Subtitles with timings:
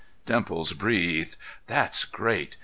[0.25, 1.37] '"Dimples breathed.
[1.67, 2.57] "That's great!